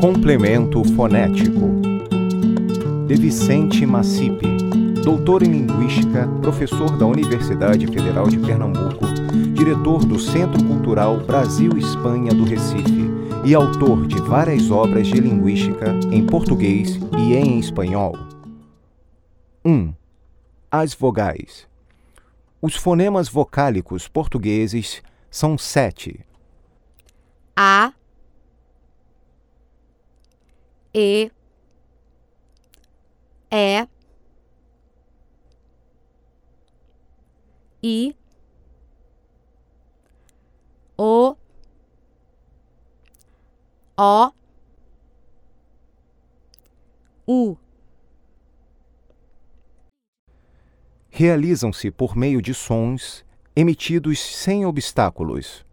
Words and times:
Complemento 0.00 0.84
fonético. 0.94 1.80
De 3.08 3.16
Vicente 3.16 3.84
Macipe, 3.84 4.46
doutor 5.02 5.42
em 5.42 5.50
Linguística, 5.50 6.28
professor 6.40 6.96
da 6.96 7.04
Universidade 7.04 7.84
Federal 7.88 8.28
de 8.28 8.38
Pernambuco, 8.38 9.04
diretor 9.54 10.04
do 10.04 10.16
Centro 10.20 10.64
Cultural 10.64 11.18
Brasil-Espanha 11.18 12.32
do 12.32 12.44
Recife 12.44 13.10
e 13.44 13.52
autor 13.54 14.06
de 14.06 14.22
várias 14.22 14.70
obras 14.70 15.08
de 15.08 15.18
linguística 15.18 15.90
em 16.12 16.24
português 16.24 16.96
e 17.18 17.34
em 17.34 17.58
espanhol. 17.58 18.16
1. 19.64 19.92
As 20.70 20.94
vogais. 20.94 21.66
Os 22.62 22.76
fonemas 22.76 23.28
vocálicos 23.28 24.06
portugueses 24.06 25.02
são 25.28 25.58
sete. 25.58 26.27
E 30.94 31.30
É 33.50 33.86
I 37.82 38.14
O 40.96 41.36
O 43.96 44.32
U 47.26 47.56
Realizam-se 51.10 51.90
por 51.90 52.16
meio 52.16 52.40
de 52.40 52.54
sons 52.54 53.24
emitidos 53.54 54.20
sem 54.20 54.64
obstáculos. 54.64 55.67